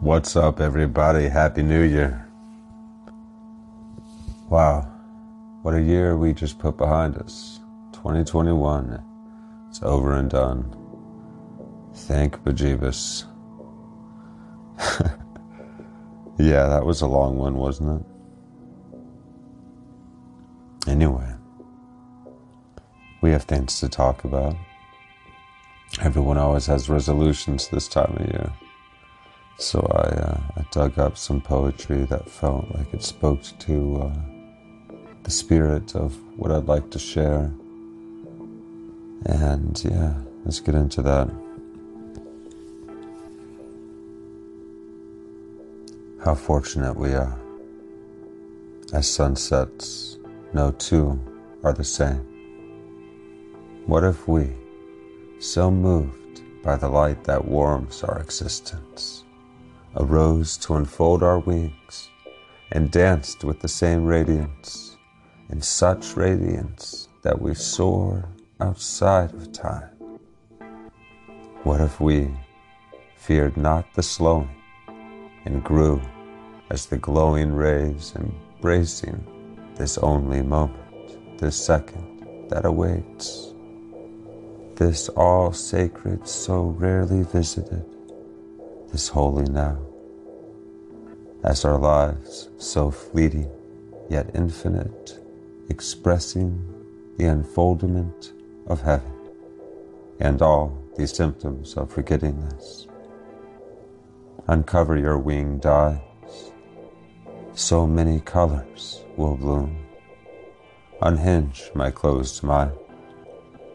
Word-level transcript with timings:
What's 0.00 0.36
up, 0.36 0.60
everybody? 0.60 1.26
Happy 1.26 1.62
New 1.62 1.80
Year. 1.80 2.28
Wow, 4.50 4.82
what 5.62 5.72
a 5.72 5.80
year 5.80 6.18
we 6.18 6.34
just 6.34 6.58
put 6.58 6.76
behind 6.76 7.16
us. 7.16 7.60
2021. 7.94 9.02
It's 9.70 9.82
over 9.82 10.12
and 10.12 10.28
done. 10.28 10.70
Thank 11.94 12.36
bejeebus. 12.44 13.24
yeah, 16.38 16.66
that 16.68 16.84
was 16.84 17.00
a 17.00 17.06
long 17.06 17.38
one, 17.38 17.56
wasn't 17.56 18.04
it? 20.84 20.90
Anyway, 20.90 21.32
we 23.22 23.30
have 23.30 23.44
things 23.44 23.80
to 23.80 23.88
talk 23.88 24.24
about. 24.24 24.56
Everyone 26.02 26.36
always 26.36 26.66
has 26.66 26.90
resolutions 26.90 27.68
this 27.68 27.88
time 27.88 28.14
of 28.14 28.26
year. 28.26 28.52
So 29.58 29.80
I, 29.80 30.08
uh, 30.08 30.40
I 30.58 30.64
dug 30.70 30.98
up 30.98 31.16
some 31.16 31.40
poetry 31.40 32.04
that 32.04 32.28
felt 32.28 32.70
like 32.74 32.92
it 32.92 33.02
spoke 33.02 33.40
to 33.60 34.02
uh, 34.02 34.96
the 35.22 35.30
spirit 35.30 35.96
of 35.96 36.14
what 36.36 36.52
I'd 36.52 36.66
like 36.66 36.90
to 36.90 36.98
share. 36.98 37.50
And 39.24 39.82
yeah, 39.82 40.14
let's 40.44 40.60
get 40.60 40.74
into 40.74 41.00
that. 41.02 41.30
How 46.22 46.34
fortunate 46.34 46.96
we 46.96 47.14
are. 47.14 47.38
As 48.92 49.08
sunsets, 49.08 50.18
no 50.52 50.70
two 50.72 51.18
are 51.64 51.72
the 51.72 51.84
same. 51.84 52.20
What 53.86 54.04
if 54.04 54.28
we, 54.28 54.52
so 55.38 55.70
moved 55.70 56.42
by 56.62 56.76
the 56.76 56.88
light 56.88 57.24
that 57.24 57.44
warms 57.44 58.02
our 58.02 58.20
existence, 58.20 59.24
arose 59.96 60.56
to 60.58 60.74
unfold 60.74 61.22
our 61.22 61.38
wings 61.38 62.10
and 62.72 62.90
danced 62.90 63.44
with 63.44 63.60
the 63.60 63.68
same 63.68 64.04
radiance, 64.04 64.96
in 65.50 65.60
such 65.60 66.16
radiance 66.16 67.08
that 67.22 67.40
we 67.40 67.54
soared 67.54 68.26
outside 68.60 69.32
of 69.34 69.52
time. 69.52 69.90
What 71.62 71.80
if 71.80 72.00
we 72.00 72.30
feared 73.16 73.56
not 73.56 73.92
the 73.94 74.02
slowing 74.02 74.50
and 75.44 75.64
grew 75.64 76.00
as 76.70 76.86
the 76.86 76.96
glowing 76.96 77.52
rays 77.52 78.12
embracing 78.16 79.24
this 79.76 79.98
only 79.98 80.42
moment, 80.42 81.38
this 81.38 81.56
second 81.56 82.48
that 82.50 82.64
awaits, 82.64 83.54
this 84.74 85.08
all 85.10 85.52
sacred, 85.52 86.26
so 86.28 86.64
rarely 86.64 87.22
visited, 87.22 87.84
this 88.92 89.08
holy 89.08 89.44
now, 89.44 89.78
as 91.44 91.64
our 91.64 91.78
lives 91.78 92.48
so 92.58 92.90
fleeting 92.90 93.50
yet 94.08 94.30
infinite, 94.34 95.18
expressing 95.68 96.62
the 97.18 97.26
unfoldment 97.26 98.32
of 98.66 98.80
heaven 98.82 99.12
and 100.20 100.42
all 100.42 100.76
these 100.96 101.12
symptoms 101.12 101.74
of 101.74 101.90
forgetting 101.90 102.40
this. 102.48 102.86
Uncover 104.48 104.96
your 104.96 105.18
winged 105.18 105.66
eyes. 105.66 106.00
So 107.54 107.86
many 107.86 108.20
colors 108.20 109.02
will 109.16 109.36
bloom. 109.36 109.76
Unhinge 111.02 111.70
my 111.74 111.90
closed 111.90 112.42
mind 112.42 112.72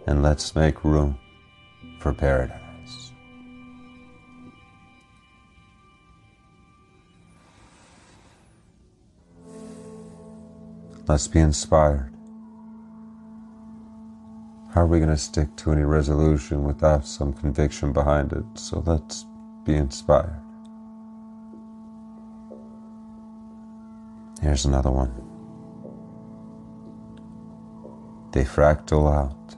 and 0.07 0.23
let's 0.23 0.55
make 0.55 0.83
room 0.83 1.17
for 1.99 2.13
paradise. 2.13 2.60
Let's 11.11 11.27
be 11.27 11.41
inspired. 11.41 12.13
How 14.73 14.83
are 14.83 14.87
we 14.87 14.99
going 14.99 15.09
to 15.09 15.17
stick 15.17 15.53
to 15.57 15.73
any 15.73 15.81
resolution 15.81 16.63
without 16.63 17.05
some 17.05 17.33
conviction 17.33 17.91
behind 17.91 18.31
it? 18.31 18.45
So 18.53 18.81
let's 18.85 19.25
be 19.65 19.73
inspired. 19.73 20.41
Here's 24.41 24.63
another 24.63 24.89
one. 24.89 25.11
They 28.31 28.45
fractal 28.45 29.13
out 29.13 29.57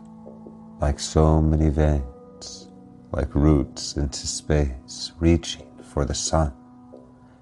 like 0.82 1.00
so 1.00 1.40
many 1.40 1.70
veins, 1.70 2.68
like 3.12 3.36
roots 3.36 3.96
into 3.96 4.26
space, 4.26 5.12
reaching 5.20 5.68
for 5.84 6.04
the 6.04 6.16
sun. 6.16 6.52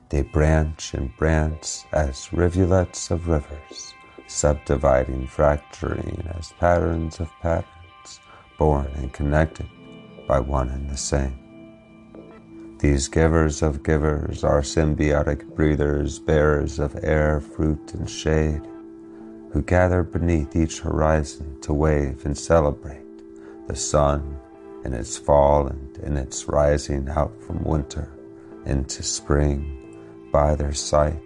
They 0.09 0.23
branch 0.23 0.95
and 0.95 1.15
branch 1.15 1.85
as 1.93 2.33
rivulets 2.33 3.09
of 3.09 3.29
rivers, 3.29 3.93
subdividing, 4.31 5.27
fracturing 5.27 6.27
as 6.37 6.53
patterns 6.53 7.19
of 7.19 7.29
patterns, 7.41 8.19
born 8.57 8.87
and 8.95 9.11
connected 9.13 9.67
by 10.27 10.39
one 10.39 10.69
and 10.69 10.89
the 10.89 10.97
same. 10.97 11.37
These 12.79 13.09
givers 13.09 13.61
of 13.61 13.83
givers 13.83 14.43
are 14.43 14.61
symbiotic 14.61 15.55
breathers, 15.55 16.17
bearers 16.17 16.79
of 16.79 16.97
air, 17.03 17.39
fruit, 17.39 17.93
and 17.93 18.09
shade, 18.09 18.61
who 19.51 19.61
gather 19.61 20.01
beneath 20.01 20.55
each 20.55 20.79
horizon 20.79 21.59
to 21.61 21.73
wave 21.73 22.25
and 22.25 22.35
celebrate 22.35 23.05
the 23.67 23.75
sun 23.75 24.39
in 24.83 24.93
its 24.93 25.17
fall 25.17 25.67
and 25.67 25.97
in 25.97 26.17
its 26.17 26.47
rising 26.47 27.07
out 27.09 27.31
from 27.43 27.63
winter 27.63 28.11
into 28.65 29.03
spring 29.03 29.99
by 30.31 30.55
their 30.55 30.73
sight 30.73 31.21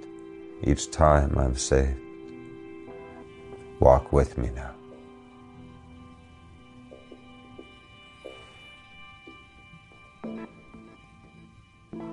each 0.64 0.92
time 0.92 1.38
I'm 1.38 1.56
saved. 1.56 2.05
Walk 3.80 4.12
with 4.14 4.38
me 4.38 4.50
now. 4.56 4.72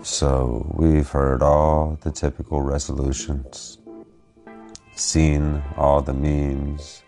So 0.03 0.67
we've 0.75 1.09
heard 1.09 1.43
all 1.43 1.97
the 2.01 2.11
typical 2.11 2.61
resolutions, 2.61 3.79
seen 4.97 5.63
all 5.77 6.03
the 6.03 6.13
memes, 6.13 7.05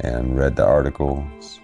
and 0.00 0.36
read 0.36 0.56
the 0.56 0.66
articles. 0.66 1.60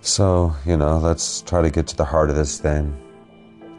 So, 0.00 0.54
you 0.64 0.76
know, 0.76 0.98
let's 0.98 1.42
try 1.42 1.62
to 1.62 1.70
get 1.70 1.88
to 1.88 1.96
the 1.96 2.04
heart 2.04 2.30
of 2.30 2.36
this 2.36 2.58
thing 2.60 2.96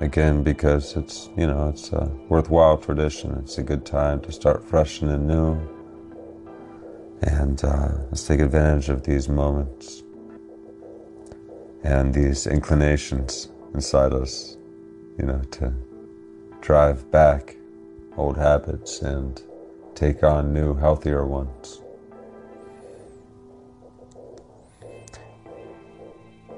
again 0.02 0.44
because 0.44 0.98
it's, 0.98 1.30
you 1.38 1.48
know, 1.48 1.70
it's 1.70 1.94
a 1.94 2.06
worthwhile 2.28 2.78
tradition. 2.78 3.32
It's 3.42 3.58
a 3.58 3.64
good 3.64 3.86
time 3.86 4.20
to 4.22 4.32
start 4.34 4.64
fresh 4.64 5.02
and 5.02 5.26
new. 5.26 5.79
And 7.22 7.64
uh, 7.64 7.90
let's 8.10 8.26
take 8.26 8.40
advantage 8.40 8.90
of 8.90 9.04
these 9.04 9.28
moments 9.28 10.04
and 11.84 12.14
these 12.14 12.48
inclinations 12.48 13.50
inside 13.74 14.14
us 14.14 14.58
you 15.20 15.26
know, 15.26 15.42
to 15.52 15.74
drive 16.62 17.12
back 17.12 17.58
old 18.16 18.38
habits 18.38 19.02
and 19.02 19.42
take 19.96 20.24
on 20.24 20.54
new, 20.54 20.74
healthier 20.76 21.26
ones. 21.26 21.82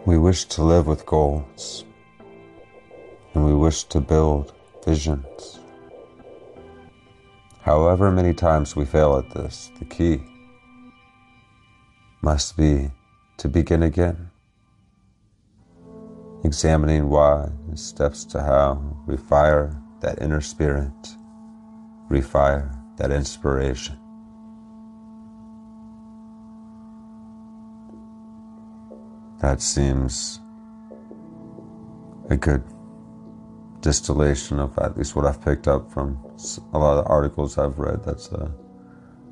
We 0.05 0.17
wish 0.17 0.45
to 0.45 0.63
live 0.63 0.87
with 0.87 1.05
goals, 1.05 1.85
and 3.33 3.45
we 3.45 3.53
wish 3.53 3.83
to 3.85 3.99
build 3.99 4.53
visions. 4.85 5.59
However, 7.61 8.11
many 8.11 8.33
times 8.33 8.75
we 8.75 8.85
fail 8.85 9.17
at 9.17 9.29
this, 9.31 9.71
the 9.79 9.85
key 9.85 10.21
must 12.21 12.55
be 12.55 12.91
to 13.37 13.47
begin 13.49 13.83
again 13.83 14.31
examining 16.43 17.09
why 17.09 17.49
and 17.67 17.79
steps 17.79 18.25
to 18.25 18.41
how 18.41 18.95
refire 19.07 19.79
that 20.01 20.21
inner 20.21 20.41
spirit, 20.41 20.91
refire 22.09 22.75
that 22.97 23.11
inspiration. 23.11 23.97
That 29.39 29.61
seems 29.61 30.39
a 32.29 32.37
good 32.37 32.63
distillation 33.81 34.59
of 34.59 34.77
at 34.77 34.95
least 34.97 35.15
what 35.15 35.25
I've 35.25 35.43
picked 35.43 35.67
up 35.67 35.91
from 35.91 36.19
a 36.73 36.77
lot 36.77 36.97
of 36.97 37.03
the 37.03 37.09
articles 37.09 37.57
I've 37.57 37.79
read. 37.79 38.03
That's 38.03 38.31
uh, 38.31 38.51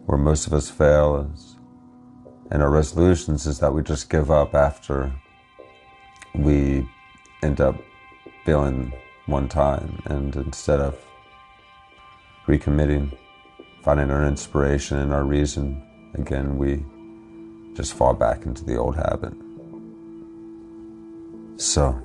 where 0.05 0.17
most 0.17 0.47
of 0.47 0.53
us 0.53 0.69
fail 0.69 1.31
is, 1.33 1.58
and 2.51 2.63
our 2.63 2.69
resolutions 2.69 3.45
is 3.45 3.59
that 3.59 3.73
we 3.73 3.83
just 3.83 4.09
give 4.09 4.31
up 4.31 4.55
after 4.55 5.11
we 6.33 6.87
end 7.43 7.61
up 7.61 7.75
failing 8.45 8.93
one 9.27 9.47
time, 9.47 10.01
and 10.05 10.35
instead 10.35 10.79
of 10.79 10.97
recommitting, 12.47 13.15
finding 13.83 14.09
our 14.09 14.25
inspiration 14.25 14.97
and 14.97 15.13
our 15.13 15.23
reason, 15.23 15.81
again, 16.15 16.57
we 16.57 16.83
just 17.75 17.93
fall 17.93 18.13
back 18.13 18.45
into 18.45 18.65
the 18.65 18.75
old 18.75 18.95
habit. 18.95 19.33
So, 21.57 22.01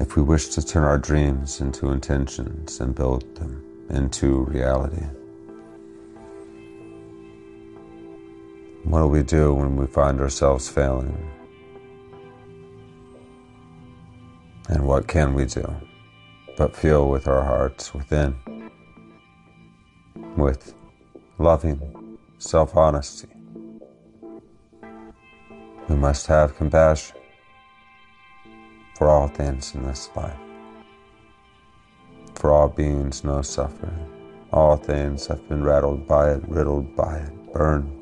if 0.00 0.16
we 0.16 0.22
wish 0.22 0.48
to 0.48 0.66
turn 0.66 0.84
our 0.84 0.98
dreams 0.98 1.60
into 1.60 1.90
intentions 1.90 2.80
and 2.80 2.94
build 2.94 3.36
them 3.36 3.62
into 3.90 4.44
reality. 4.44 5.04
What 8.84 9.00
do 9.00 9.06
we 9.08 9.22
do 9.22 9.54
when 9.54 9.76
we 9.76 9.86
find 9.86 10.20
ourselves 10.20 10.68
failing? 10.68 11.30
And 14.68 14.86
what 14.86 15.06
can 15.06 15.34
we 15.34 15.46
do 15.46 15.74
but 16.56 16.76
feel 16.76 17.08
with 17.08 17.26
our 17.26 17.42
hearts 17.42 17.94
within, 17.94 18.34
with 20.36 20.74
loving 21.38 22.18
self 22.38 22.76
honesty? 22.76 23.28
We 25.88 25.94
must 25.96 26.26
have 26.26 26.56
compassion 26.56 27.16
for 28.96 29.08
all 29.08 29.28
things 29.28 29.74
in 29.74 29.84
this 29.86 30.10
life. 30.14 30.36
For 32.34 32.52
all 32.52 32.68
beings 32.68 33.24
no 33.24 33.42
suffering. 33.42 34.06
All 34.52 34.76
things 34.76 35.26
have 35.26 35.48
been 35.48 35.62
rattled 35.62 36.06
by 36.06 36.32
it, 36.32 36.42
riddled 36.48 36.94
by 36.96 37.18
it, 37.18 37.52
burned, 37.52 37.97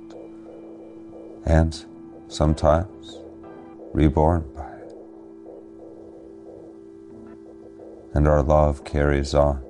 and 1.46 1.84
sometimes 2.28 3.20
reborn 3.92 4.44
by 4.54 4.68
it. 4.68 4.96
And 8.14 8.26
our 8.26 8.42
love 8.42 8.84
carries 8.84 9.32
on 9.32 9.62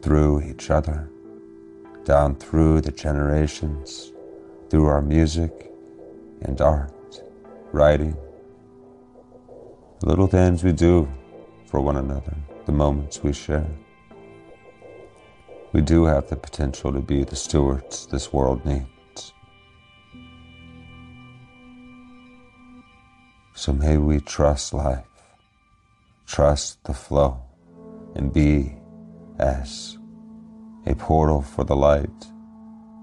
through 0.00 0.42
each 0.42 0.70
other, 0.70 1.10
down 2.04 2.36
through 2.36 2.80
the 2.80 2.92
generations, 2.92 4.12
through 4.70 4.86
our 4.86 5.02
music 5.02 5.72
and 6.42 6.60
art, 6.60 7.22
writing, 7.72 8.16
the 10.00 10.06
little 10.06 10.26
things 10.26 10.64
we 10.64 10.72
do 10.72 11.08
for 11.66 11.80
one 11.80 11.96
another, 11.96 12.36
the 12.66 12.72
moments 12.72 13.22
we 13.22 13.32
share. 13.32 13.66
We 15.72 15.80
do 15.80 16.04
have 16.04 16.28
the 16.28 16.36
potential 16.36 16.92
to 16.92 17.00
be 17.00 17.24
the 17.24 17.36
stewards 17.36 18.06
this 18.06 18.32
world 18.32 18.64
needs. 18.64 18.86
So 23.62 23.72
may 23.72 23.96
we 23.96 24.18
trust 24.18 24.74
life, 24.74 25.06
trust 26.26 26.82
the 26.82 26.92
flow, 26.92 27.40
and 28.16 28.32
be 28.32 28.74
as 29.38 29.98
a 30.84 30.96
portal 30.96 31.42
for 31.42 31.62
the 31.62 31.76
light 31.76 32.26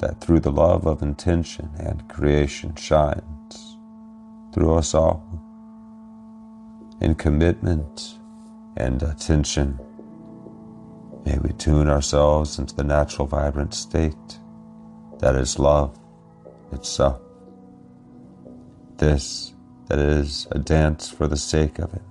that 0.02 0.20
through 0.20 0.42
the 0.42 0.52
love 0.52 0.86
of 0.86 1.02
intention 1.02 1.70
and 1.80 2.10
creation 2.10 2.76
shines 2.76 3.78
through 4.54 4.74
us 4.74 4.94
all 4.94 5.24
in 7.00 7.16
commitment 7.16 8.20
and 8.76 9.02
attention. 9.02 9.80
May 11.26 11.38
we 11.38 11.54
tune 11.54 11.88
ourselves 11.88 12.60
into 12.60 12.76
the 12.76 12.84
natural, 12.84 13.28
vibrant 13.28 13.74
state 13.74 14.40
that 15.20 15.38
is 15.38 15.58
love 15.58 15.98
itself. 16.74 17.22
This 18.98 19.54
that 19.90 20.00
is 20.00 20.48
a 20.52 20.60
dance 20.60 21.10
for 21.10 21.28
the 21.28 21.38
sake 21.38 21.80
of 21.80 21.94
it, 21.94 22.02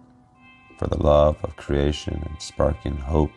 for 0.79 0.87
the 0.87 1.03
love 1.03 1.37
of 1.43 1.57
creation 1.57 2.23
and 2.29 2.43
sparking 2.43 2.97
hope 2.97 3.33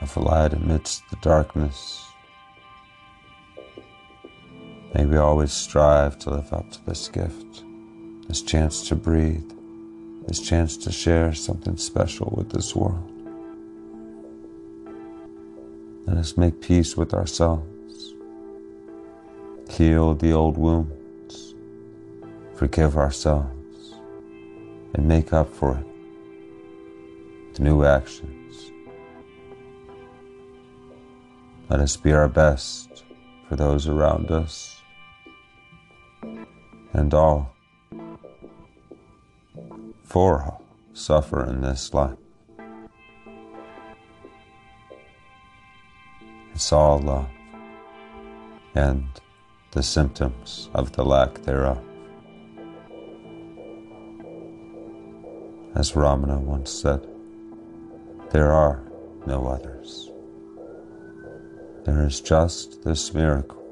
of 0.00 0.16
a 0.16 0.20
light 0.20 0.52
amidst 0.52 1.08
the 1.10 1.16
darkness. 1.16 2.06
May 4.92 5.06
we 5.06 5.16
always 5.16 5.52
strive 5.52 6.18
to 6.20 6.30
live 6.30 6.52
up 6.52 6.70
to 6.72 6.84
this 6.84 7.08
gift 7.08 7.64
this 8.28 8.42
chance 8.42 8.88
to 8.88 8.94
breathe, 8.94 9.52
this 10.26 10.40
chance 10.40 10.76
to 10.78 10.90
share 10.90 11.34
something 11.34 11.76
special 11.76 12.32
with 12.36 12.50
this 12.50 12.74
world. 12.74 13.10
Let 16.06 16.16
us 16.16 16.36
make 16.36 16.60
peace 16.60 16.96
with 16.96 17.12
ourselves, 17.12 18.14
heal 19.70 20.14
the 20.14 20.32
old 20.32 20.56
wounds, 20.56 21.03
forgive 22.54 22.96
ourselves, 22.96 23.94
and 24.94 25.06
make 25.06 25.32
up 25.32 25.52
for 25.52 25.76
it 25.78 25.86
with 27.48 27.60
new 27.60 27.84
actions. 27.84 28.70
Let 31.68 31.80
us 31.80 31.96
be 31.96 32.12
our 32.12 32.28
best 32.28 33.04
for 33.48 33.56
those 33.56 33.88
around 33.88 34.30
us 34.30 34.82
and 36.92 37.12
all 37.12 37.54
for 40.04 40.42
all 40.42 40.62
suffer 40.92 41.44
in 41.44 41.60
this 41.60 41.92
life. 41.92 42.16
It's 46.54 46.72
all 46.72 47.00
love 47.00 47.28
and 48.74 49.06
the 49.72 49.82
symptoms 49.82 50.70
of 50.74 50.92
the 50.92 51.04
lack 51.04 51.42
thereof. 51.42 51.93
As 55.74 55.92
Ramana 55.92 56.40
once 56.40 56.70
said, 56.70 57.06
there 58.30 58.52
are 58.52 58.82
no 59.26 59.46
others. 59.46 60.10
There 61.84 62.06
is 62.06 62.20
just 62.20 62.84
this 62.84 63.12
miracle 63.12 63.64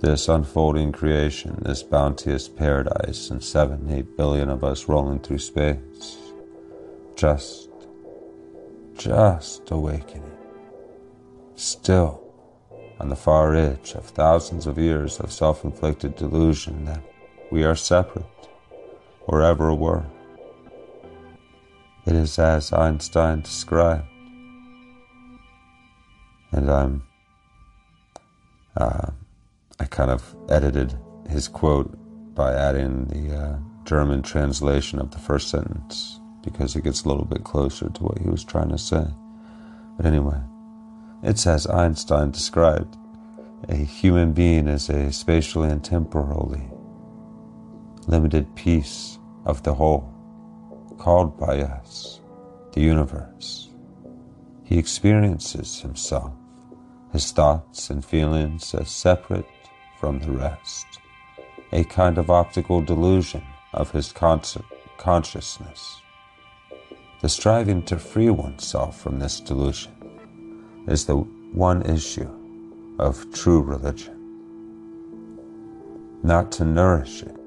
this 0.00 0.28
unfolding 0.28 0.92
creation, 0.92 1.58
this 1.62 1.82
bounteous 1.82 2.48
paradise, 2.48 3.30
and 3.30 3.42
seven, 3.42 3.90
eight 3.90 4.16
billion 4.16 4.48
of 4.48 4.62
us 4.62 4.88
rolling 4.88 5.18
through 5.18 5.38
space. 5.38 6.18
Just, 7.16 7.68
just 8.96 9.70
awakening. 9.70 10.30
Still 11.56 12.22
on 13.00 13.08
the 13.08 13.16
far 13.16 13.54
edge 13.56 13.92
of 13.94 14.04
thousands 14.04 14.66
of 14.66 14.78
years 14.78 15.18
of 15.18 15.32
self 15.32 15.64
inflicted 15.64 16.14
delusion 16.14 16.84
that 16.84 17.02
we 17.50 17.64
are 17.64 17.74
separate 17.74 18.24
or 19.26 19.42
ever 19.42 19.74
were. 19.74 20.04
It 22.08 22.14
is 22.14 22.38
as 22.38 22.72
Einstein 22.72 23.42
described. 23.42 24.08
And 26.52 26.70
I'm. 26.70 27.02
Uh, 28.74 29.10
I 29.78 29.84
kind 29.84 30.10
of 30.10 30.34
edited 30.48 30.98
his 31.28 31.48
quote 31.48 31.94
by 32.34 32.54
adding 32.54 33.04
the 33.08 33.36
uh, 33.36 33.58
German 33.84 34.22
translation 34.22 34.98
of 34.98 35.10
the 35.10 35.18
first 35.18 35.50
sentence 35.50 36.18
because 36.42 36.74
it 36.74 36.84
gets 36.84 37.04
a 37.04 37.08
little 37.08 37.26
bit 37.26 37.44
closer 37.44 37.90
to 37.90 38.02
what 38.02 38.18
he 38.18 38.30
was 38.30 38.42
trying 38.42 38.70
to 38.70 38.78
say. 38.78 39.04
But 39.98 40.06
anyway, 40.06 40.40
it's 41.22 41.46
as 41.46 41.66
Einstein 41.66 42.30
described 42.30 42.96
a 43.68 43.74
human 43.76 44.32
being 44.32 44.66
is 44.66 44.88
a 44.88 45.12
spatially 45.12 45.68
and 45.68 45.84
temporally 45.84 46.62
limited 48.06 48.54
piece 48.54 49.18
of 49.44 49.62
the 49.62 49.74
whole, 49.74 50.10
called 50.98 51.38
by 51.38 51.60
us 51.60 52.20
the 52.72 52.80
universe. 52.80 53.70
He 54.64 54.78
experiences 54.78 55.80
himself, 55.80 56.32
his 57.12 57.30
thoughts 57.32 57.88
and 57.90 58.04
feelings 58.04 58.74
as 58.74 58.90
separate 58.90 59.46
from 59.98 60.18
the 60.18 60.32
rest, 60.32 60.86
a 61.72 61.84
kind 61.84 62.18
of 62.18 62.30
optical 62.30 62.82
delusion 62.82 63.42
of 63.72 63.90
his 63.90 64.12
consciousness. 64.12 66.02
The 67.20 67.28
striving 67.28 67.82
to 67.84 67.98
free 67.98 68.30
oneself 68.30 69.00
from 69.00 69.18
this 69.18 69.40
delusion 69.40 69.92
is 70.86 71.06
the 71.06 71.16
one 71.16 71.82
issue 71.82 72.30
of 72.98 73.32
true 73.32 73.62
religion. 73.62 74.14
Not 76.22 76.52
to 76.52 76.64
nourish 76.64 77.22
it, 77.22 77.37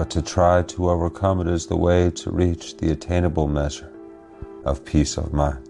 but 0.00 0.08
to 0.08 0.22
try 0.22 0.62
to 0.62 0.88
overcome 0.88 1.42
it 1.42 1.46
is 1.46 1.66
the 1.66 1.76
way 1.76 2.10
to 2.10 2.30
reach 2.30 2.74
the 2.78 2.90
attainable 2.90 3.46
measure 3.46 3.92
of 4.64 4.82
peace 4.82 5.18
of 5.18 5.30
mind. 5.34 5.62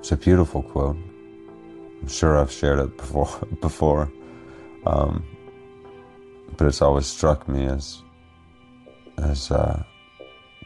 It's 0.00 0.10
a 0.10 0.16
beautiful 0.16 0.64
quote. 0.64 0.96
I'm 2.02 2.08
sure 2.08 2.36
I've 2.36 2.50
shared 2.50 2.80
it 2.80 2.96
before, 2.96 3.30
before, 3.60 4.10
um, 4.84 5.24
but 6.56 6.66
it's 6.66 6.82
always 6.82 7.06
struck 7.06 7.48
me 7.48 7.66
as 7.66 8.02
as 9.18 9.52
uh, 9.52 9.84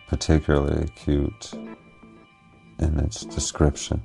particularly 0.08 0.84
acute 0.84 1.52
in 2.78 2.98
its 2.98 3.26
description. 3.26 4.02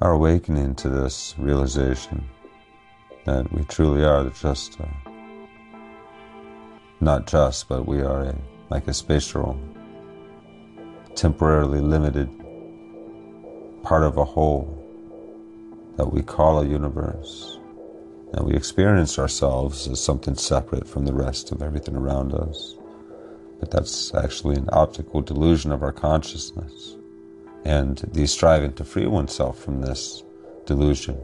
Our 0.00 0.10
awakening 0.14 0.74
to 0.74 0.88
this 0.88 1.36
realization 1.38 2.28
that 3.24 3.52
we 3.52 3.64
truly 3.64 4.04
are 4.04 4.28
just, 4.30 4.80
uh, 4.80 4.86
not 7.00 7.26
just, 7.26 7.68
but 7.68 7.86
we 7.86 8.00
are 8.02 8.24
a, 8.24 8.36
like 8.70 8.86
a 8.88 8.94
spatial, 8.94 9.58
temporarily 11.14 11.80
limited 11.80 12.28
part 13.82 14.02
of 14.02 14.16
a 14.18 14.24
whole 14.24 14.80
that 15.96 16.12
we 16.12 16.22
call 16.22 16.60
a 16.60 16.66
universe 16.66 17.58
And 18.32 18.44
we 18.46 18.54
experience 18.54 19.18
ourselves 19.18 19.86
as 19.86 20.02
something 20.02 20.34
separate 20.34 20.88
from 20.88 21.04
the 21.04 21.12
rest 21.12 21.52
of 21.52 21.62
everything 21.62 21.94
around 21.96 22.34
us. 22.34 22.74
But 23.60 23.70
that's 23.70 24.12
actually 24.14 24.56
an 24.56 24.68
optical 24.72 25.20
delusion 25.22 25.70
of 25.70 25.82
our 25.84 25.92
consciousness. 25.92 26.96
And 27.64 27.98
the 28.12 28.26
striving 28.26 28.72
to 28.74 28.84
free 28.84 29.06
oneself 29.06 29.62
from 29.62 29.80
this 29.82 30.24
delusion 30.66 31.20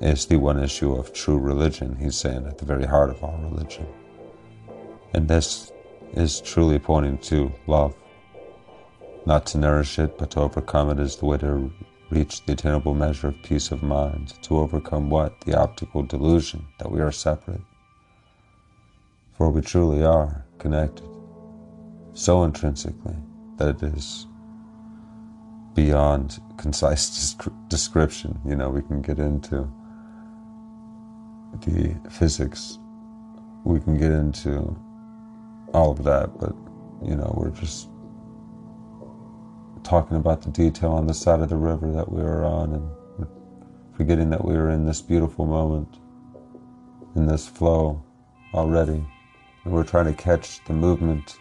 is 0.00 0.26
the 0.26 0.36
one 0.36 0.62
issue 0.62 0.92
of 0.94 1.12
true 1.12 1.38
religion, 1.38 1.96
he's 1.96 2.16
saying, 2.16 2.46
at 2.46 2.58
the 2.58 2.64
very 2.64 2.84
heart 2.84 3.10
of 3.10 3.22
all 3.22 3.38
religion. 3.38 3.86
And 5.12 5.26
this 5.26 5.72
is 6.14 6.40
truly 6.40 6.78
pointing 6.78 7.18
to 7.18 7.52
love. 7.66 7.94
Not 9.26 9.46
to 9.46 9.58
nourish 9.58 9.98
it, 9.98 10.16
but 10.16 10.30
to 10.32 10.40
overcome 10.40 10.90
it 10.90 11.00
is 11.00 11.16
the 11.16 11.26
way 11.26 11.38
to 11.38 11.72
reach 12.10 12.44
the 12.46 12.52
attainable 12.52 12.94
measure 12.94 13.28
of 13.28 13.42
peace 13.42 13.70
of 13.70 13.82
mind. 13.82 14.34
To 14.42 14.58
overcome 14.58 15.10
what? 15.10 15.40
The 15.42 15.58
optical 15.58 16.02
delusion 16.02 16.66
that 16.78 16.90
we 16.90 17.00
are 17.00 17.12
separate. 17.12 17.60
For 19.34 19.50
we 19.50 19.60
truly 19.60 20.04
are 20.04 20.44
connected, 20.58 21.08
so 22.12 22.42
intrinsically 22.42 23.14
that 23.56 23.76
it 23.76 23.82
is 23.82 24.26
beyond 25.74 26.40
concise 26.56 27.36
description. 27.68 28.40
You 28.44 28.56
know, 28.56 28.70
we 28.70 28.82
can 28.82 29.00
get 29.00 29.18
into 29.18 29.70
the 31.60 31.94
physics, 32.10 32.78
we 33.64 33.80
can 33.80 33.98
get 33.98 34.12
into 34.12 34.76
all 35.74 35.90
of 35.90 36.04
that, 36.04 36.38
but 36.38 36.54
you 37.02 37.14
know, 37.14 37.32
we're 37.36 37.50
just 37.50 37.88
talking 39.82 40.16
about 40.16 40.42
the 40.42 40.50
detail 40.50 40.92
on 40.92 41.06
the 41.06 41.14
side 41.14 41.40
of 41.40 41.48
the 41.48 41.56
river 41.56 41.90
that 41.92 42.10
we 42.10 42.22
were 42.22 42.44
on 42.44 42.74
and 42.74 42.90
forgetting 43.98 44.30
that 44.30 44.44
we 44.44 44.54
were 44.54 44.70
in 44.70 44.86
this 44.86 45.00
beautiful 45.00 45.44
moment, 45.44 45.98
in 47.16 47.26
this 47.26 47.48
flow 47.48 48.02
already. 48.54 49.04
And 49.64 49.74
we're 49.74 49.84
trying 49.84 50.06
to 50.06 50.12
catch 50.12 50.62
the 50.66 50.72
movement 50.72 51.36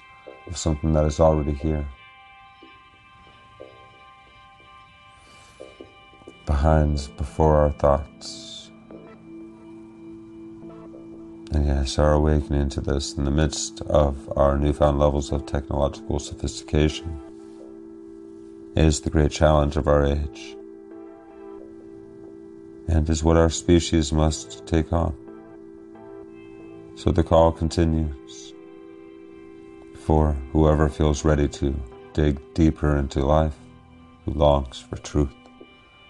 of 0.47 0.57
something 0.57 0.91
that 0.93 1.05
is 1.05 1.19
already 1.19 1.53
here. 1.53 1.85
Behind, 6.45 7.09
before 7.17 7.57
our 7.57 7.71
thoughts. 7.71 8.46
Yes, 11.67 11.99
our 11.99 12.13
awakening 12.13 12.69
to 12.69 12.79
this 12.79 13.15
in 13.15 13.25
the 13.25 13.31
midst 13.31 13.81
of 13.81 14.31
our 14.37 14.57
newfound 14.57 14.97
levels 14.97 15.33
of 15.33 15.45
technological 15.45 16.17
sophistication 16.17 17.19
is 18.77 19.01
the 19.01 19.09
great 19.09 19.31
challenge 19.31 19.75
of 19.75 19.85
our 19.85 20.05
age 20.05 20.55
and 22.87 23.09
is 23.09 23.21
what 23.21 23.35
our 23.35 23.49
species 23.49 24.13
must 24.13 24.65
take 24.65 24.93
on. 24.93 25.13
So 26.95 27.11
the 27.11 27.23
call 27.23 27.51
continues 27.51 28.53
for 30.05 30.31
whoever 30.53 30.87
feels 30.87 31.25
ready 31.25 31.49
to 31.49 31.75
dig 32.13 32.39
deeper 32.53 32.95
into 32.95 33.25
life, 33.25 33.57
who 34.23 34.31
longs 34.31 34.79
for 34.79 34.95
truth 34.95 35.35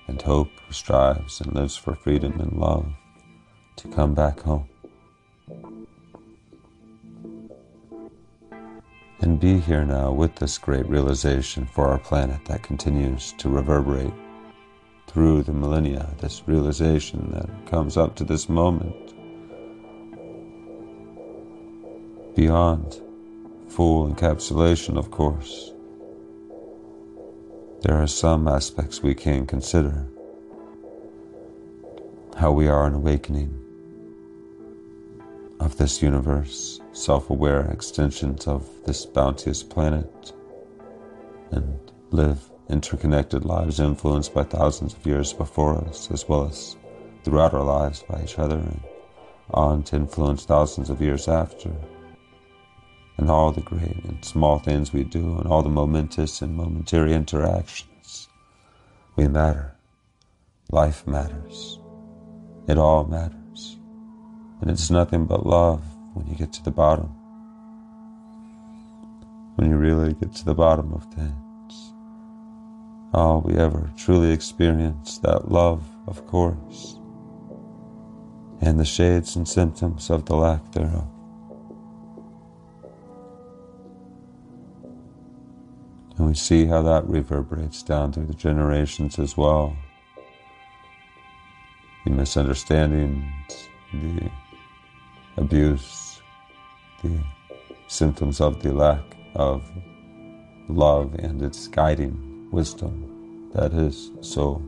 and 0.07 0.21
hope, 0.21 0.51
who 0.67 0.73
strives 0.73 1.41
and 1.41 1.51
lives 1.55 1.75
for 1.75 1.95
freedom 1.95 2.39
and 2.39 2.53
love, 2.59 2.85
to 3.77 3.87
come 3.87 4.13
back 4.13 4.41
home. 4.41 4.67
And 9.19 9.39
be 9.39 9.59
here 9.59 9.83
now 9.83 10.12
with 10.12 10.36
this 10.36 10.57
great 10.57 10.88
realization 10.88 11.65
for 11.65 11.88
our 11.88 11.97
planet 11.97 12.45
that 12.45 12.63
continues 12.63 13.33
to 13.33 13.50
reverberate 13.50 14.13
through 15.07 15.41
the 15.41 15.53
millennia, 15.53 16.13
this 16.19 16.43
realization 16.45 17.31
that 17.31 17.50
comes 17.65 17.97
up 17.97 18.15
to 18.15 18.24
this 18.24 18.47
moment. 18.47 19.13
Beyond 22.36 23.01
full 23.67 24.07
encapsulation, 24.07 24.97
of 24.97 25.09
course, 25.09 25.71
there 27.81 27.95
are 27.95 28.07
some 28.07 28.47
aspects 28.47 29.01
we 29.01 29.15
can 29.15 29.47
consider. 29.47 30.07
How 32.38 32.51
we 32.51 32.67
are 32.67 32.86
an 32.86 32.93
awakening 32.93 33.66
of 35.67 35.77
this 35.77 36.01
universe, 36.01 36.79
self 36.93 37.29
aware 37.29 37.69
extensions 37.71 38.47
of 38.47 38.65
this 38.86 39.05
bounteous 39.05 39.62
planet, 39.63 40.31
and 41.51 41.91
live 42.12 42.39
interconnected 42.69 43.43
lives 43.43 43.81
influenced 43.81 44.33
by 44.33 44.43
thousands 44.43 44.93
of 44.93 45.05
years 45.05 45.33
before 45.33 45.75
us, 45.83 46.09
as 46.09 46.25
well 46.29 46.45
as 46.47 46.77
throughout 47.25 47.53
our 47.53 47.65
lives 47.65 48.01
by 48.07 48.24
each 48.24 48.39
other, 48.39 48.55
and 48.55 48.79
on 49.51 49.83
to 49.83 49.97
influence 49.97 50.45
thousands 50.45 50.89
of 50.89 51.01
years 51.01 51.27
after. 51.27 51.71
And 53.17 53.29
all 53.29 53.51
the 53.51 53.59
great 53.59 54.05
and 54.05 54.24
small 54.24 54.59
things 54.59 54.93
we 54.93 55.03
do, 55.03 55.38
and 55.38 55.47
all 55.47 55.63
the 55.63 55.77
momentous 55.81 56.41
and 56.41 56.55
momentary 56.55 57.13
interactions. 57.13 58.29
We 59.17 59.27
matter. 59.27 59.75
Life 60.71 61.05
matters. 61.05 61.79
It 62.69 62.77
all 62.77 63.03
matters. 63.03 63.47
And 64.61 64.71
it's 64.71 64.89
nothing 64.89 65.25
but 65.25 65.45
love 65.45 65.83
when 66.13 66.27
you 66.27 66.35
get 66.35 66.51
to 66.53 66.63
the 66.63 66.71
bottom. 66.71 67.09
When 69.55 69.69
you 69.69 69.77
really 69.77 70.13
get 70.13 70.33
to 70.35 70.45
the 70.45 70.55
bottom 70.55 70.93
of 70.93 71.03
things. 71.13 71.93
All 73.13 73.41
we 73.41 73.55
ever 73.57 73.91
truly 73.97 74.31
experience, 74.31 75.19
that 75.19 75.51
love, 75.51 75.83
of 76.07 76.25
course, 76.27 76.99
and 78.61 78.79
the 78.79 78.85
shades 78.85 79.35
and 79.35 79.47
symptoms 79.47 80.09
of 80.09 80.25
the 80.25 80.35
lack 80.35 80.71
thereof. 80.71 81.07
And 86.17 86.27
we 86.27 86.33
see 86.33 86.65
how 86.65 86.81
that 86.81 87.07
reverberates 87.07 87.83
down 87.83 88.11
through 88.11 88.25
the 88.25 88.33
generations 88.33 89.19
as 89.19 89.37
well. 89.37 89.75
The 92.05 92.11
misunderstandings, 92.11 93.69
the 93.93 94.31
abuse, 95.38 96.22
the 97.03 97.24
symptoms 97.88 98.41
of 98.41 98.62
the 98.62 98.74
lack 98.74 99.03
of 99.36 99.63
love 100.67 101.13
and 101.15 101.41
its 101.41 101.67
guiding 101.67 102.48
wisdom 102.51 103.50
that 103.53 103.74
is 103.74 104.12
so 104.22 104.62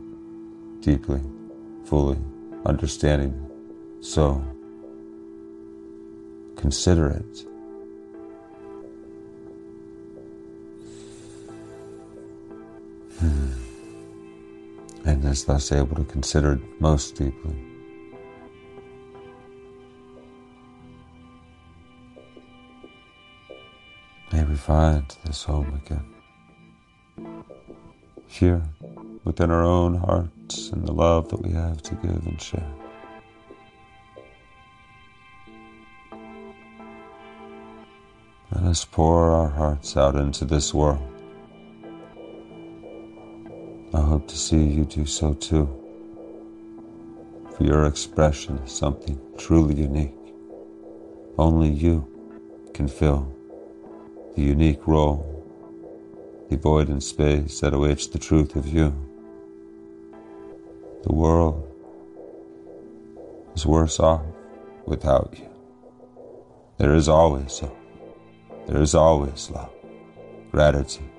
deeply, 0.80 1.20
fully 1.84 2.18
understanding, 2.64 3.34
so 4.00 4.42
considerate. 6.56 7.44
Hmm. 13.18 13.52
And 15.04 15.24
is 15.24 15.44
thus 15.44 15.72
able 15.72 15.96
to 15.96 16.04
consider 16.04 16.60
most 16.78 17.16
deeply. 17.16 17.69
Find 24.60 25.16
this 25.24 25.44
home 25.44 25.80
again. 25.86 26.04
Here, 28.26 28.62
within 29.24 29.50
our 29.50 29.64
own 29.64 29.94
hearts 29.94 30.68
and 30.68 30.86
the 30.86 30.92
love 30.92 31.30
that 31.30 31.40
we 31.40 31.50
have 31.52 31.82
to 31.82 31.94
give 31.94 32.26
and 32.26 32.40
share. 32.40 32.72
Let 38.52 38.64
us 38.64 38.84
pour 38.84 39.30
our 39.30 39.48
hearts 39.48 39.96
out 39.96 40.14
into 40.14 40.44
this 40.44 40.74
world. 40.74 41.02
I 43.94 44.00
hope 44.02 44.28
to 44.28 44.36
see 44.36 44.62
you 44.62 44.84
do 44.84 45.06
so 45.06 45.32
too. 45.32 45.68
For 47.56 47.64
your 47.64 47.86
expression 47.86 48.58
is 48.58 48.72
something 48.72 49.18
truly 49.38 49.74
unique. 49.74 50.14
Only 51.38 51.70
you 51.70 52.06
can 52.74 52.86
fill 52.86 53.34
the 54.36 54.42
unique 54.42 54.86
role, 54.86 55.26
the 56.48 56.56
void 56.56 56.88
in 56.88 57.00
space 57.00 57.60
that 57.60 57.74
awaits 57.74 58.06
the 58.06 58.18
truth 58.18 58.56
of 58.56 58.66
you. 58.66 58.94
The 61.02 61.12
world 61.12 61.66
is 63.54 63.66
worse 63.66 63.98
off 63.98 64.22
without 64.86 65.34
you. 65.38 65.48
There 66.78 66.94
is 66.94 67.08
always 67.08 67.58
hope. 67.58 67.76
There 68.66 68.80
is 68.80 68.94
always 68.94 69.50
love, 69.50 69.72
gratitude, 70.50 71.10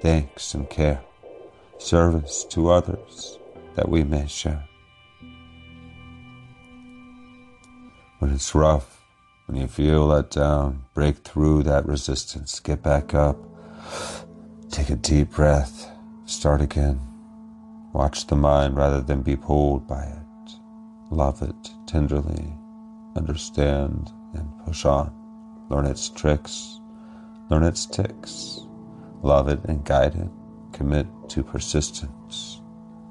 thanks, 0.00 0.54
and 0.54 0.68
care, 0.70 1.02
service 1.78 2.44
to 2.50 2.70
others 2.70 3.38
that 3.74 3.88
we 3.88 4.04
may 4.04 4.26
share. 4.26 4.64
When 8.18 8.32
it's 8.32 8.54
rough, 8.54 8.99
when 9.50 9.60
you 9.60 9.66
feel 9.66 10.06
let 10.06 10.30
down, 10.30 10.84
break 10.94 11.16
through 11.24 11.64
that 11.64 11.84
resistance, 11.84 12.60
get 12.60 12.84
back 12.84 13.14
up, 13.14 13.36
take 14.70 14.90
a 14.90 14.94
deep 14.94 15.30
breath, 15.30 15.90
start 16.24 16.60
again. 16.60 17.00
Watch 17.92 18.28
the 18.28 18.36
mind 18.36 18.76
rather 18.76 19.00
than 19.00 19.22
be 19.22 19.34
pulled 19.34 19.88
by 19.88 20.04
it. 20.04 20.52
love 21.10 21.42
it 21.42 21.70
tenderly, 21.88 22.56
understand 23.16 24.12
and 24.34 24.48
push 24.64 24.84
on, 24.84 25.12
learn 25.68 25.84
its 25.84 26.08
tricks, 26.10 26.78
learn 27.50 27.64
its 27.64 27.86
ticks, 27.86 28.60
love 29.20 29.48
it 29.48 29.58
and 29.64 29.84
guide 29.84 30.14
it, 30.14 30.30
commit 30.72 31.08
to 31.28 31.42
persistence, 31.42 32.60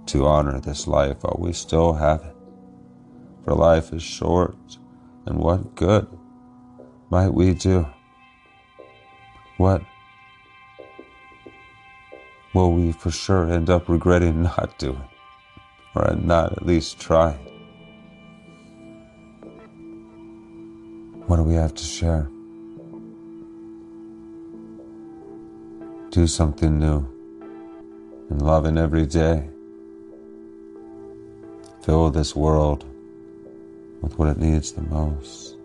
to 0.06 0.26
honor 0.26 0.62
this 0.62 0.88
life 0.88 1.18
while 1.22 1.36
we 1.38 1.52
still 1.52 1.92
have 1.92 2.22
it. 2.22 2.36
For 3.44 3.54
life 3.54 3.92
is 3.92 4.02
short, 4.02 4.56
and 5.26 5.38
what 5.38 5.76
good 5.76 6.08
might 7.10 7.34
we 7.34 7.54
do? 7.54 7.88
What 9.58 9.82
will 12.54 12.74
we 12.74 12.92
for 12.92 13.12
sure 13.12 13.52
end 13.52 13.70
up 13.70 13.90
regretting 13.90 14.44
not 14.58 14.78
doing, 14.78 15.04
or 15.96 16.16
not 16.16 16.54
at 16.54 16.66
least 16.66 17.00
trying? 17.00 17.40
What 21.26 21.38
do 21.38 21.44
we 21.44 21.56
have 21.56 21.76
to 21.76 21.84
share? 21.84 22.30
Do 26.10 26.26
something 26.26 26.80
new 26.80 27.06
and 28.30 28.42
loving 28.42 28.78
every 28.78 29.06
day. 29.06 29.48
Fill 31.84 32.10
this 32.10 32.36
world 32.36 32.84
with 34.02 34.18
what 34.18 34.30
it 34.30 34.38
needs 34.38 34.72
the 34.72 34.82
most. 34.82 35.59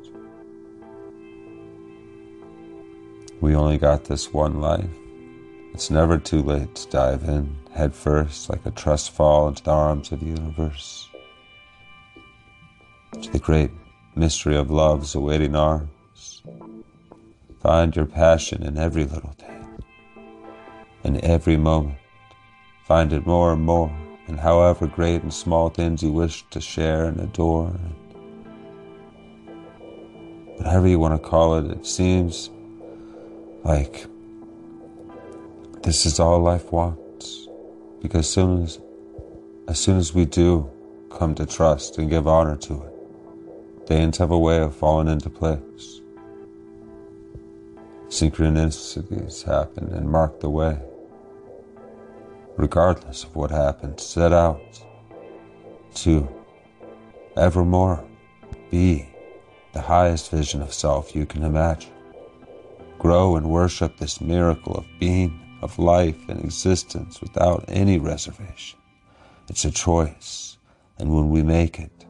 We 3.41 3.55
only 3.55 3.79
got 3.79 4.05
this 4.05 4.33
one 4.33 4.61
life. 4.61 4.89
It's 5.73 5.91
never 5.91 6.19
too 6.19 6.43
late 6.43 6.75
to 6.77 6.89
dive 6.89 7.25
in 7.25 7.57
head 7.75 7.93
first 7.95 8.49
like 8.49 8.65
a 8.65 8.71
trust 8.71 9.11
fall 9.11 9.49
into 9.49 9.65
the 9.65 9.73
arms 9.73 10.13
of 10.13 10.21
the 10.21 10.27
universe. 10.27 11.09
To 13.21 13.31
the 13.33 13.41
great 13.41 13.71
mystery 14.15 14.57
of 14.57 14.71
love's 14.71 15.15
awaiting 15.15 15.57
arms. 15.57 16.43
Find 17.61 17.95
your 17.97 18.07
passion 18.07 18.63
in 18.63 18.79
every 18.79 19.05
little 19.05 19.35
thing. 19.39 19.83
In 21.03 21.25
every 21.25 21.57
moment, 21.57 21.99
find 22.87 23.13
it 23.13 23.27
more 23.27 23.53
and 23.53 23.63
more 23.63 23.95
in 24.29 24.39
however 24.39 24.87
great 24.87 25.23
and 25.23 25.35
small 25.35 25.69
things 25.69 26.03
you 26.03 26.13
wish 26.13 26.45
to 26.51 26.61
share 26.61 27.05
and 27.05 27.21
adore. 27.21 27.73
Whatever 30.57 30.87
you 30.87 30.99
want 30.99 31.21
to 31.21 31.29
call 31.29 31.59
it, 31.59 31.71
it 31.71 31.85
seems 31.85 32.51
like 33.65 34.07
this 35.83 36.07
is 36.07 36.21
all 36.21 36.41
life 36.41 36.71
wants. 36.71 37.49
Because 38.01 38.29
soon 38.29 38.63
as, 38.63 38.79
as 39.67 39.79
soon 39.79 39.97
as 39.97 40.15
we 40.15 40.27
do 40.27 40.71
come 41.11 41.35
to 41.35 41.47
trust 41.47 41.99
and 41.99 42.11
give 42.11 42.29
honor 42.29 42.57
to 42.57 42.83
it, 42.83 43.87
things 43.87 44.19
have 44.19 44.31
a 44.31 44.39
way 44.39 44.59
of 44.59 44.77
falling 44.77 45.09
into 45.09 45.31
place. 45.31 46.01
Synchronicities 48.09 49.43
happen 49.45 49.93
and 49.93 50.11
mark 50.11 50.41
the 50.41 50.51
way. 50.51 50.79
Regardless 52.57 53.25
of 53.25 53.35
what 53.35 53.51
happens, 53.51 54.03
set 54.03 54.33
out 54.33 54.61
to 55.95 56.29
evermore 57.37 58.05
be 58.71 59.09
the 59.73 59.81
highest 59.81 60.31
vision 60.31 60.63
of 60.63 60.73
self 60.73 61.17
you 61.17 61.27
can 61.27 61.43
imagine 61.43 61.94
grow 62.99 63.37
and 63.37 63.51
worship 63.51 63.97
this 63.97 64.21
miracle 64.21 64.75
of 64.75 64.87
being, 64.99 65.41
of 65.63 65.79
life 65.79 66.29
and 66.29 66.43
existence 66.45 67.21
without 67.21 67.65
any 67.69 67.99
reservation. 67.99 68.79
It's 69.49 69.65
a 69.65 69.71
choice, 69.71 70.59
and 70.99 71.15
when 71.15 71.31
we 71.31 71.43
make 71.43 71.79
it, 71.79 72.07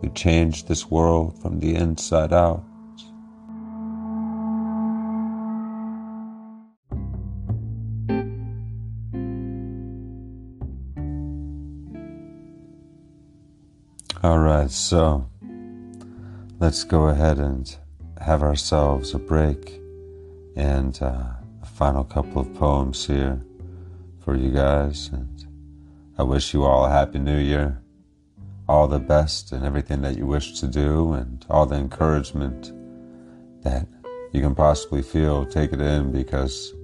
we 0.00 0.08
change 0.10 0.64
this 0.64 0.90
world 0.90 1.40
from 1.40 1.60
the 1.60 1.74
inside 1.74 2.32
out. 2.32 2.64
All 14.22 14.38
right, 14.38 14.70
so 14.70 15.28
let's 16.60 16.84
go 16.84 17.08
ahead 17.08 17.38
and 17.38 17.76
have 18.20 18.44
ourselves 18.44 19.14
a 19.14 19.18
break 19.18 19.81
and 20.56 21.00
uh, 21.02 21.24
a 21.62 21.66
final 21.66 22.04
couple 22.04 22.40
of 22.40 22.52
poems 22.54 23.06
here 23.06 23.40
for 24.20 24.36
you 24.36 24.50
guys. 24.50 25.08
And 25.12 25.46
I 26.18 26.22
wish 26.22 26.52
you 26.52 26.64
all 26.64 26.84
a 26.84 26.90
happy 26.90 27.18
new 27.18 27.38
year, 27.38 27.82
all 28.68 28.86
the 28.88 28.98
best 28.98 29.52
and 29.52 29.64
everything 29.64 30.02
that 30.02 30.16
you 30.16 30.26
wish 30.26 30.60
to 30.60 30.66
do, 30.66 31.12
and 31.12 31.44
all 31.48 31.66
the 31.66 31.76
encouragement 31.76 32.72
that 33.62 33.86
you 34.32 34.40
can 34.40 34.54
possibly 34.54 35.02
feel. 35.02 35.46
Take 35.46 35.72
it 35.72 35.80
in 35.80 36.12
because 36.12 36.74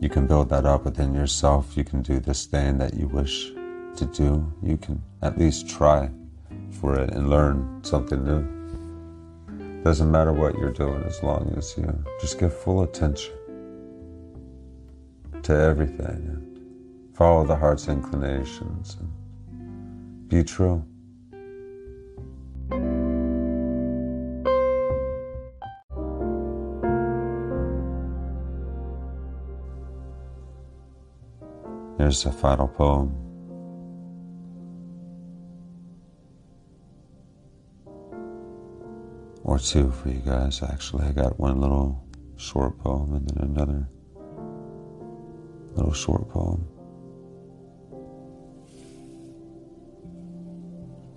you 0.00 0.08
can 0.08 0.26
build 0.26 0.48
that 0.50 0.66
up 0.66 0.84
within 0.84 1.14
yourself. 1.14 1.76
You 1.76 1.84
can 1.84 2.02
do 2.02 2.20
this 2.20 2.46
thing 2.46 2.78
that 2.78 2.94
you 2.94 3.06
wish 3.08 3.52
to 3.96 4.06
do. 4.12 4.52
You 4.62 4.76
can 4.76 5.02
at 5.22 5.38
least 5.38 5.68
try 5.68 6.10
for 6.80 6.98
it 6.98 7.10
and 7.10 7.30
learn 7.30 7.80
something 7.82 8.24
new. 8.24 8.61
Doesn't 9.84 10.12
matter 10.12 10.32
what 10.32 10.56
you're 10.56 10.72
doing 10.72 11.02
as 11.02 11.22
long 11.24 11.52
as 11.56 11.76
you 11.76 12.04
just 12.20 12.38
give 12.38 12.56
full 12.56 12.84
attention 12.84 13.34
to 15.42 15.52
everything 15.52 15.98
and 16.06 17.16
follow 17.16 17.44
the 17.44 17.56
heart's 17.56 17.88
inclinations 17.88 18.96
and 19.00 20.28
be 20.28 20.44
true. 20.44 20.84
Here's 31.98 32.22
the 32.22 32.30
final 32.30 32.68
poem. 32.68 33.31
Or 39.52 39.58
two 39.58 39.90
for 39.90 40.08
you 40.08 40.20
guys. 40.20 40.62
Actually, 40.62 41.04
I 41.04 41.12
got 41.12 41.38
one 41.38 41.60
little 41.60 42.02
short 42.36 42.78
poem 42.78 43.14
and 43.14 43.28
then 43.28 43.50
another 43.50 43.86
little 45.74 45.92
short 45.92 46.26
poem. 46.30 46.66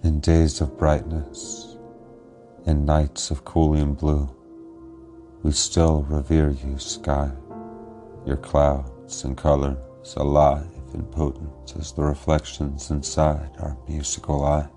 In 0.03 0.19
days 0.19 0.59
of 0.59 0.77
brightness, 0.77 1.77
in 2.65 2.83
nights 2.83 3.31
of 3.31 3.45
cooling 3.45 3.93
blue, 3.93 4.29
we 5.43 5.53
still 5.53 6.01
revere 6.09 6.49
you, 6.49 6.77
sky, 6.77 7.31
your 8.25 8.37
clouds 8.37 9.23
and 9.23 9.37
colors 9.37 9.77
alive 10.17 10.67
and 10.93 11.09
potent 11.09 11.73
as 11.79 11.93
the 11.93 12.03
reflections 12.03 12.91
inside 12.91 13.49
our 13.59 13.77
musical 13.87 14.43
eyes. 14.43 14.74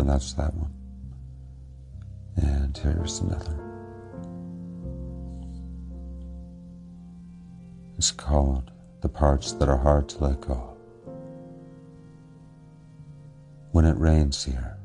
And 0.00 0.08
that's 0.08 0.32
that 0.32 0.54
one. 0.54 0.72
And 2.36 2.74
here's 2.74 3.20
another. 3.20 3.54
It's 7.98 8.10
called 8.10 8.70
The 9.02 9.10
Parts 9.10 9.52
That 9.52 9.68
Are 9.68 9.76
Hard 9.76 10.08
to 10.08 10.24
Let 10.24 10.40
Go. 10.40 10.74
When 13.72 13.84
it 13.84 13.98
rains 13.98 14.42
here, 14.42 14.78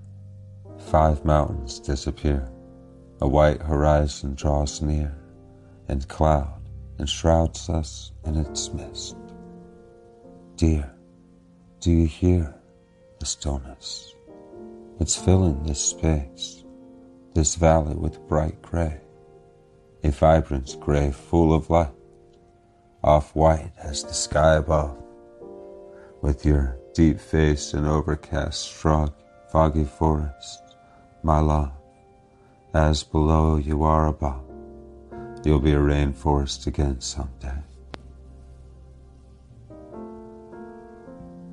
five 0.78 1.24
mountains 1.24 1.80
disappear. 1.80 2.52
A 3.22 3.28
white 3.28 3.62
horizon 3.62 4.36
draws 4.36 4.82
near, 4.82 5.16
and 5.88 6.06
cloud 6.10 6.62
enshrouds 7.00 7.70
us 7.70 8.12
in 8.26 8.36
its 8.36 8.74
mist. 8.74 9.16
Dear, 10.58 10.94
do 11.80 11.90
you 11.90 12.06
hear 12.06 12.54
the 13.22 13.26
stillness? 13.26 14.12
It's 14.98 15.16
filling 15.18 15.62
this 15.64 15.82
space, 15.82 16.64
this 17.34 17.56
valley 17.56 17.96
with 17.96 18.26
bright 18.30 18.62
gray, 18.62 19.02
a 20.06 20.10
vibrant 20.10 20.80
gray 20.80 21.12
full 21.12 21.54
of 21.54 21.70
light, 21.70 21.92
off 23.04 23.36
white 23.36 23.74
as 23.78 24.04
the 24.04 24.14
sky 24.14 24.56
above, 24.56 24.98
with 26.22 26.46
your 26.46 26.78
deep 26.94 27.20
face 27.20 27.74
and 27.74 27.86
overcast 27.86 28.70
shrug, 28.70 29.14
foggy 29.52 29.84
forest, 29.84 30.62
my 31.24 31.40
love, 31.40 31.74
as 32.74 33.04
below 33.04 33.58
you 33.58 33.84
are 33.84 34.08
above, 34.08 34.46
you'll 35.44 35.60
be 35.60 35.74
a 35.74 35.78
rainforest 35.78 36.68
again 36.68 37.02
someday. 37.02 37.58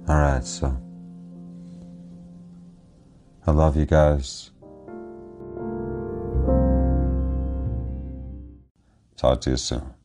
All 0.09 0.16
right, 0.16 0.44
so. 0.44 0.76
I 3.44 3.50
love 3.50 3.76
you 3.76 3.87
guys. 3.87 4.50
Talk 9.16 9.40
to 9.42 9.50
you 9.50 9.57
soon. 9.57 10.01